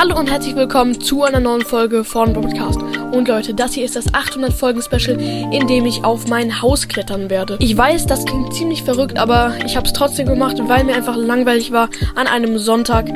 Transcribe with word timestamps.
Hallo 0.00 0.16
und 0.16 0.30
herzlich 0.30 0.54
willkommen 0.54 1.00
zu 1.00 1.24
einer 1.24 1.40
neuen 1.40 1.62
Folge 1.62 2.04
von 2.04 2.32
Podcast. 2.32 2.80
Und 3.10 3.26
Leute, 3.26 3.52
das 3.52 3.72
hier 3.72 3.84
ist 3.84 3.96
das 3.96 4.14
800 4.14 4.52
Folgen 4.52 4.80
Special, 4.80 5.18
in 5.20 5.66
dem 5.66 5.86
ich 5.86 6.04
auf 6.04 6.28
mein 6.28 6.62
Haus 6.62 6.86
klettern 6.86 7.30
werde. 7.30 7.56
Ich 7.58 7.76
weiß, 7.76 8.06
das 8.06 8.24
klingt 8.24 8.54
ziemlich 8.54 8.84
verrückt, 8.84 9.18
aber 9.18 9.54
ich 9.66 9.76
habe 9.76 9.88
es 9.88 9.92
trotzdem 9.92 10.28
gemacht, 10.28 10.56
weil 10.68 10.84
mir 10.84 10.94
einfach 10.94 11.16
langweilig 11.16 11.72
war 11.72 11.88
an 12.14 12.28
einem 12.28 12.58
Sonntag. 12.58 13.08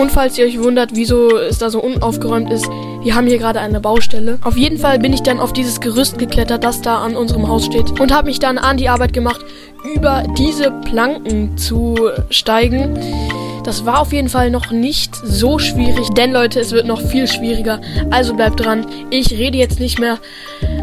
Und 0.00 0.10
falls 0.10 0.36
ihr 0.36 0.46
euch 0.46 0.60
wundert, 0.60 0.90
wieso 0.94 1.36
es 1.36 1.58
da 1.58 1.70
so 1.70 1.80
unaufgeräumt 1.80 2.50
ist, 2.50 2.68
wir 3.04 3.14
haben 3.14 3.28
hier 3.28 3.38
gerade 3.38 3.60
eine 3.60 3.78
Baustelle. 3.78 4.40
Auf 4.42 4.56
jeden 4.56 4.78
Fall 4.78 4.98
bin 4.98 5.12
ich 5.12 5.22
dann 5.22 5.38
auf 5.38 5.52
dieses 5.52 5.78
Gerüst 5.78 6.18
geklettert, 6.18 6.64
das 6.64 6.82
da 6.82 6.98
an 6.98 7.14
unserem 7.14 7.46
Haus 7.46 7.64
steht 7.66 8.00
und 8.00 8.12
habe 8.12 8.26
mich 8.26 8.40
dann 8.40 8.58
an 8.58 8.76
die 8.76 8.88
Arbeit 8.88 9.12
gemacht, 9.12 9.44
über 9.94 10.24
diese 10.36 10.72
Planken 10.72 11.56
zu 11.56 12.10
steigen. 12.30 12.98
Das 13.64 13.86
war 13.86 14.00
auf 14.00 14.12
jeden 14.12 14.28
Fall 14.28 14.50
noch 14.50 14.70
nicht 14.70 15.16
so 15.16 15.58
schwierig, 15.58 16.10
denn 16.10 16.32
Leute, 16.32 16.60
es 16.60 16.72
wird 16.72 16.86
noch 16.86 17.00
viel 17.00 17.26
schwieriger. 17.26 17.80
Also 18.10 18.34
bleibt 18.34 18.64
dran. 18.64 18.86
Ich 19.08 19.30
rede 19.30 19.56
jetzt 19.56 19.80
nicht 19.80 19.98
mehr, 19.98 20.18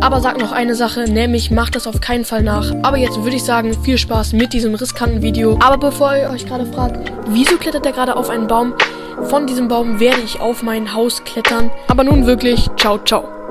aber 0.00 0.20
sag 0.20 0.40
noch 0.40 0.50
eine 0.50 0.74
Sache, 0.74 1.04
nämlich 1.04 1.52
macht 1.52 1.76
das 1.76 1.86
auf 1.86 2.00
keinen 2.00 2.24
Fall 2.24 2.42
nach. 2.42 2.74
Aber 2.82 2.96
jetzt 2.96 3.22
würde 3.22 3.36
ich 3.36 3.44
sagen, 3.44 3.72
viel 3.84 3.96
Spaß 3.96 4.32
mit 4.32 4.52
diesem 4.52 4.74
riskanten 4.74 5.22
Video. 5.22 5.56
Aber 5.62 5.78
bevor 5.78 6.16
ihr 6.16 6.30
euch 6.30 6.46
gerade 6.46 6.66
fragt, 6.66 7.12
wieso 7.28 7.56
klettert 7.56 7.86
er 7.86 7.92
gerade 7.92 8.16
auf 8.16 8.28
einen 8.28 8.48
Baum? 8.48 8.74
Von 9.22 9.46
diesem 9.46 9.68
Baum 9.68 10.00
werde 10.00 10.22
ich 10.22 10.40
auf 10.40 10.64
mein 10.64 10.92
Haus 10.92 11.22
klettern. 11.24 11.70
Aber 11.86 12.02
nun 12.02 12.26
wirklich, 12.26 12.68
ciao, 12.76 12.98
ciao. 12.98 13.43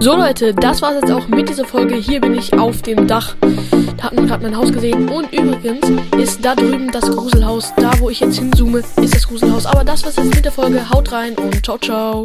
So 0.00 0.14
Leute, 0.16 0.54
das 0.54 0.80
war's 0.80 0.94
jetzt 1.00 1.10
auch 1.10 1.26
mit 1.26 1.48
dieser 1.48 1.64
Folge. 1.64 1.96
Hier 1.96 2.20
bin 2.20 2.34
ich 2.34 2.52
auf 2.56 2.82
dem 2.82 3.08
Dach. 3.08 3.34
Da 3.96 4.04
hat 4.04 4.14
man 4.14 4.28
gerade 4.28 4.44
mein 4.44 4.56
Haus 4.56 4.72
gesehen. 4.72 5.08
Und 5.08 5.32
übrigens 5.32 5.90
ist 6.16 6.44
da 6.44 6.54
drüben 6.54 6.90
das 6.92 7.10
Gruselhaus. 7.10 7.72
Da, 7.76 7.90
wo 7.98 8.08
ich 8.08 8.20
jetzt 8.20 8.38
hinzoome, 8.38 8.78
ist 8.78 9.14
das 9.14 9.26
Gruselhaus. 9.26 9.66
Aber 9.66 9.82
das 9.82 10.04
war's 10.04 10.16
jetzt 10.16 10.32
mit 10.34 10.44
der 10.44 10.52
Folge. 10.52 10.88
Haut 10.88 11.10
rein 11.10 11.34
und 11.34 11.64
ciao, 11.64 11.78
ciao. 11.78 12.16